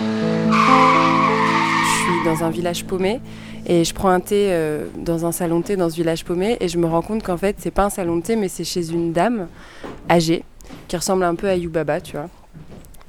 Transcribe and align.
Je 0.00 0.06
suis 2.04 2.24
dans 2.24 2.42
un 2.42 2.50
village 2.50 2.84
paumé 2.86 3.20
et 3.66 3.84
je 3.84 3.92
prends 3.92 4.08
un 4.08 4.20
thé 4.20 4.46
euh, 4.50 4.86
dans 4.96 5.26
un 5.26 5.32
salon 5.32 5.60
de 5.60 5.64
thé 5.64 5.76
dans 5.76 5.90
ce 5.90 5.96
village 5.96 6.24
paumé 6.24 6.56
et 6.60 6.68
je 6.68 6.78
me 6.78 6.86
rends 6.86 7.02
compte 7.02 7.22
qu'en 7.22 7.36
fait 7.36 7.56
c'est 7.58 7.70
pas 7.70 7.84
un 7.84 7.90
salon 7.90 8.16
de 8.16 8.22
thé 8.22 8.34
mais 8.36 8.48
c'est 8.48 8.64
chez 8.64 8.90
une 8.90 9.12
dame 9.12 9.48
âgée 10.08 10.42
qui 10.88 10.96
ressemble 10.96 11.24
un 11.24 11.34
peu 11.34 11.48
à 11.48 11.56
Yubaba, 11.56 12.00
tu 12.00 12.16
vois. 12.16 12.30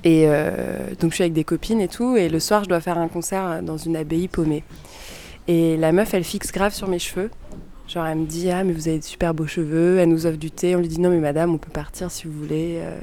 Et 0.04 0.26
euh, 0.26 0.80
donc 1.00 1.12
je 1.12 1.16
suis 1.16 1.24
avec 1.24 1.34
des 1.34 1.46
copines 1.46 1.80
et 1.80 1.88
tout 1.88 2.18
et 2.18 2.28
le 2.28 2.40
soir 2.42 2.66
je 2.66 2.70
dois 2.70 2.82
faire 2.82 2.98
un 2.98 3.08
concert 3.08 3.62
dans 3.64 3.78
une 3.78 3.96
abbaye 3.96 4.28
paumée. 4.28 4.64
Et 5.48 5.78
la 5.78 5.94
meuf 5.94 6.14
elle 6.14 6.26
fixe 6.26 6.52
grave 6.52 6.74
sur 6.74 6.90
mes 6.90 7.00
cheveux. 7.00 7.30
Genre 7.88 8.06
elle 8.06 8.18
me 8.18 8.26
dit 8.26 8.52
ah 8.52 8.66
mais 8.66 8.74
vous 8.74 8.90
avez 8.90 9.00
de 9.00 9.04
super 9.06 9.34
beaux 9.34 9.48
cheveux, 9.48 9.98
elle 10.00 10.10
nous 10.10 10.26
offre 10.26 10.38
du 10.38 10.52
thé, 10.52 10.76
on 10.76 10.80
lui 10.80 10.90
dit 10.90 11.00
non 11.00 11.10
mais 11.10 11.20
madame 11.20 11.54
on 11.54 11.58
peut 11.58 11.72
partir 11.72 12.12
si 12.12 12.28
vous 12.28 12.38
voulez. 12.38 12.80
euh. 12.82 13.00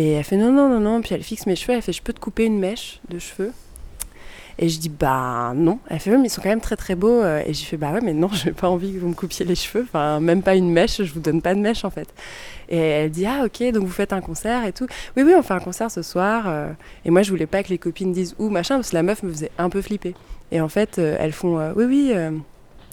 Et 0.00 0.12
elle 0.12 0.24
fait 0.24 0.38
non 0.38 0.50
non 0.50 0.66
non 0.70 0.80
non 0.80 1.00
puis 1.02 1.14
elle 1.14 1.22
fixe 1.22 1.44
mes 1.44 1.56
cheveux, 1.56 1.74
elle 1.76 1.82
fait 1.82 1.92
je 1.92 2.00
peux 2.02 2.14
te 2.14 2.20
couper 2.20 2.46
une 2.46 2.58
mèche 2.58 3.00
de 3.10 3.18
cheveux? 3.18 3.52
Et 4.62 4.68
je 4.70 4.78
dis 4.78 4.88
bah 4.88 5.52
non. 5.54 5.78
Elle 5.88 6.00
fait 6.00 6.10
mais 6.16 6.26
ils 6.28 6.30
sont 6.30 6.40
quand 6.40 6.48
même 6.48 6.60
très 6.68 6.76
très 6.76 6.94
beaux. 6.94 7.20
euh. 7.22 7.42
Et 7.46 7.52
j'ai 7.52 7.66
fait 7.66 7.76
bah 7.76 7.92
ouais 7.92 8.00
mais 8.02 8.14
non 8.14 8.28
j'ai 8.32 8.52
pas 8.52 8.68
envie 8.70 8.92
que 8.94 8.98
vous 8.98 9.08
me 9.08 9.14
coupiez 9.14 9.44
les 9.44 9.54
cheveux. 9.54 9.84
Enfin 9.88 10.20
même 10.20 10.42
pas 10.42 10.54
une 10.54 10.70
mèche, 10.70 11.02
je 11.02 11.12
vous 11.12 11.20
donne 11.20 11.42
pas 11.42 11.54
de 11.54 11.60
mèche 11.60 11.84
en 11.84 11.90
fait. 11.90 12.08
Et 12.70 12.78
elle 12.78 13.10
dit 13.10 13.26
ah 13.26 13.44
ok 13.44 13.72
donc 13.72 13.84
vous 13.84 13.92
faites 13.92 14.14
un 14.14 14.22
concert 14.22 14.64
et 14.64 14.72
tout. 14.72 14.86
Oui 15.16 15.22
oui 15.22 15.32
on 15.36 15.42
fait 15.42 15.54
un 15.54 15.60
concert 15.60 15.90
ce 15.90 16.00
soir. 16.02 16.44
euh. 16.46 16.72
Et 17.04 17.10
moi 17.10 17.20
je 17.22 17.30
voulais 17.30 17.46
pas 17.46 17.62
que 17.62 17.68
les 17.68 17.78
copines 17.78 18.12
disent 18.12 18.34
ou 18.38 18.48
machin 18.48 18.76
parce 18.76 18.90
que 18.90 18.96
la 18.96 19.02
meuf 19.02 19.22
me 19.22 19.30
faisait 19.30 19.50
un 19.58 19.68
peu 19.68 19.82
flipper. 19.82 20.14
Et 20.50 20.62
en 20.62 20.68
fait 20.70 20.98
euh, 20.98 21.16
elles 21.20 21.32
font 21.32 21.58
oui 21.76 21.84
oui 21.84 22.12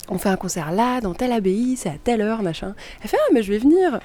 on 0.10 0.18
fait 0.18 0.30
un 0.30 0.38
concert 0.38 0.72
là 0.72 1.00
dans 1.02 1.14
telle 1.14 1.32
abbaye 1.34 1.76
c'est 1.78 1.90
à 1.90 1.98
telle 2.04 2.22
heure 2.22 2.42
machin. 2.44 2.76
Elle 3.02 3.10
fait 3.10 3.18
ah 3.20 3.30
mais 3.34 3.44
je 3.44 3.52
vais 3.54 3.60
venir. 3.60 4.00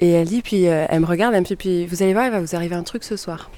Et 0.00 0.10
elle 0.10 0.28
dit 0.28 0.42
puis 0.42 0.68
euh, 0.68 0.86
elle 0.88 1.00
me 1.00 1.06
regarde 1.06 1.34
elle 1.34 1.42
me 1.42 1.46
fait 1.46 1.56
puis 1.56 1.86
vous 1.86 2.02
allez 2.02 2.12
voir 2.12 2.24
il 2.26 2.32
va 2.32 2.40
vous 2.40 2.56
arriver 2.56 2.74
un 2.74 2.82
truc 2.82 3.04
ce 3.04 3.16
soir. 3.16 3.50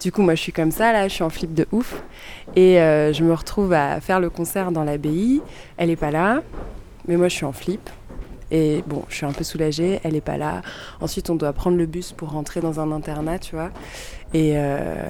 Du 0.00 0.12
coup, 0.12 0.22
moi, 0.22 0.34
je 0.34 0.40
suis 0.40 0.52
comme 0.52 0.70
ça, 0.70 0.92
là, 0.92 1.08
je 1.08 1.12
suis 1.12 1.22
en 1.22 1.28
flip 1.28 1.52
de 1.52 1.66
ouf. 1.72 2.02
Et 2.56 2.80
euh, 2.80 3.12
je 3.12 3.22
me 3.22 3.34
retrouve 3.34 3.74
à 3.74 4.00
faire 4.00 4.18
le 4.18 4.30
concert 4.30 4.72
dans 4.72 4.82
l'abbaye. 4.82 5.42
Elle 5.76 5.90
est 5.90 5.96
pas 5.96 6.10
là, 6.10 6.42
mais 7.06 7.18
moi, 7.18 7.28
je 7.28 7.34
suis 7.34 7.44
en 7.44 7.52
flip. 7.52 7.90
Et 8.50 8.82
bon, 8.86 9.04
je 9.10 9.16
suis 9.16 9.26
un 9.26 9.32
peu 9.32 9.44
soulagée, 9.44 10.00
elle 10.02 10.16
est 10.16 10.22
pas 10.22 10.38
là. 10.38 10.62
Ensuite, 11.00 11.28
on 11.28 11.36
doit 11.36 11.52
prendre 11.52 11.76
le 11.76 11.86
bus 11.86 12.12
pour 12.12 12.30
rentrer 12.30 12.60
dans 12.60 12.80
un 12.80 12.90
internat, 12.92 13.38
tu 13.38 13.54
vois. 13.54 13.70
Et 14.32 14.54
euh, 14.54 15.04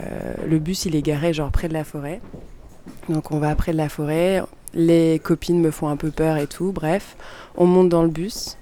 le 0.46 0.58
bus, 0.58 0.84
il 0.86 0.96
est 0.96 1.02
garé 1.02 1.32
genre 1.32 1.52
près 1.52 1.68
de 1.68 1.72
la 1.72 1.84
forêt. 1.84 2.20
Donc, 3.08 3.30
on 3.30 3.38
va 3.38 3.54
près 3.54 3.72
de 3.72 3.76
la 3.78 3.88
forêt. 3.88 4.42
Les 4.74 5.20
copines 5.22 5.60
me 5.60 5.70
font 5.70 5.88
un 5.88 5.96
peu 5.96 6.10
peur 6.10 6.36
et 6.36 6.48
tout. 6.48 6.72
Bref, 6.72 7.16
on 7.56 7.66
monte 7.66 7.88
dans 7.88 8.02
le 8.02 8.10
bus. 8.10 8.58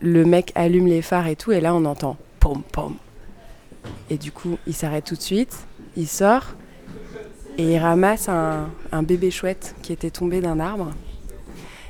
Le 0.00 0.24
mec 0.24 0.52
allume 0.54 0.86
les 0.86 1.02
phares 1.02 1.26
et 1.26 1.36
tout. 1.36 1.52
Et 1.52 1.60
là, 1.60 1.74
on 1.74 1.84
entend 1.84 2.16
pom 2.40 2.62
pom. 2.72 2.96
Et 4.10 4.16
du 4.16 4.32
coup, 4.32 4.58
il 4.66 4.74
s'arrête 4.74 5.04
tout 5.04 5.16
de 5.16 5.22
suite. 5.22 5.66
Il 5.96 6.08
sort 6.08 6.54
et 7.56 7.74
il 7.74 7.78
ramasse 7.78 8.28
un, 8.28 9.02
bébé 9.02 9.30
chouette 9.30 9.74
qui 9.82 9.92
était 9.92 10.10
tombé 10.10 10.40
d'un 10.40 10.58
arbre. 10.58 10.90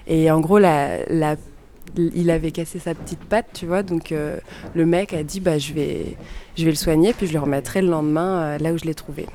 Et 0.06 0.30
en 0.30 0.40
gros, 0.40 0.58
il 0.58 2.30
avait 2.30 2.50
cassé 2.50 2.78
sa 2.78 2.94
petite 2.94 3.24
patte, 3.24 3.46
tu 3.54 3.66
vois. 3.66 3.82
Donc 3.82 4.12
euh, 4.12 4.38
le 4.74 4.84
mec 4.84 5.14
a 5.14 5.22
dit 5.22 5.40
bah, 5.40 5.58
je, 5.58 5.72
vais, 5.72 6.16
je 6.56 6.64
vais 6.64 6.70
le 6.70 6.76
soigner, 6.76 7.14
puis 7.14 7.26
je 7.26 7.32
le 7.32 7.38
remettrai 7.38 7.80
le 7.80 7.88
lendemain 7.88 8.42
euh, 8.42 8.58
là 8.58 8.72
où 8.72 8.78
je 8.78 8.84
l'ai 8.84 8.94
trouvé. 8.94 9.26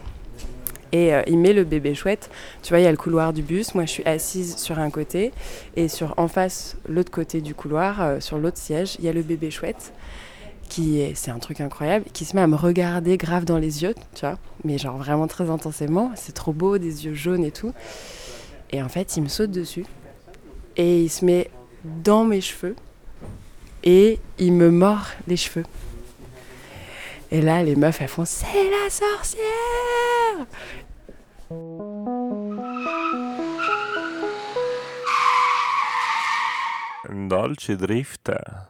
Et 0.91 1.13
euh, 1.13 1.21
il 1.27 1.37
met 1.37 1.53
le 1.53 1.63
bébé 1.63 1.93
chouette. 1.93 2.29
Tu 2.63 2.69
vois, 2.69 2.79
il 2.79 2.83
y 2.83 2.87
a 2.87 2.91
le 2.91 2.97
couloir 2.97 3.33
du 3.33 3.41
bus. 3.41 3.75
Moi, 3.75 3.85
je 3.85 3.91
suis 3.91 4.03
assise 4.05 4.57
sur 4.57 4.79
un 4.79 4.89
côté. 4.89 5.31
Et 5.75 5.87
sur, 5.87 6.13
en 6.17 6.27
face, 6.27 6.77
l'autre 6.87 7.11
côté 7.11 7.41
du 7.41 7.53
couloir, 7.53 8.01
euh, 8.01 8.19
sur 8.19 8.37
l'autre 8.37 8.57
siège, 8.57 8.95
il 8.99 9.05
y 9.05 9.09
a 9.09 9.13
le 9.13 9.21
bébé 9.21 9.51
chouette. 9.51 9.93
Qui 10.67 11.01
est, 11.01 11.15
c'est 11.15 11.31
un 11.31 11.39
truc 11.39 11.61
incroyable, 11.61 12.05
qui 12.13 12.25
se 12.25 12.35
met 12.35 12.43
à 12.43 12.47
me 12.47 12.55
regarder 12.55 13.17
grave 13.17 13.43
dans 13.43 13.57
les 13.57 13.81
yeux, 13.81 13.95
tu 14.13 14.21
vois. 14.21 14.37
Mais 14.63 14.77
genre 14.77 14.97
vraiment 14.97 15.25
très 15.25 15.49
intensément. 15.49 16.11
C'est 16.15 16.33
trop 16.33 16.53
beau, 16.53 16.77
des 16.77 17.05
yeux 17.05 17.15
jaunes 17.15 17.43
et 17.43 17.51
tout. 17.51 17.73
Et 18.71 18.83
en 18.83 18.89
fait, 18.89 19.17
il 19.17 19.23
me 19.23 19.29
saute 19.29 19.49
dessus. 19.49 19.85
Et 20.77 21.01
il 21.01 21.09
se 21.09 21.25
met 21.25 21.49
dans 21.83 22.23
mes 22.23 22.41
cheveux. 22.41 22.75
Et 23.83 24.19
il 24.37 24.53
me 24.53 24.69
mord 24.69 25.07
les 25.27 25.37
cheveux. 25.37 25.65
Et 27.31 27.41
là, 27.41 27.63
les 27.63 27.75
meufs, 27.75 28.01
elles 28.01 28.07
font 28.07 28.25
C'est 28.25 28.45
la 28.45 28.89
sorcière 28.89 30.18
Dolci 37.27 37.75
Drifter. 37.75 38.69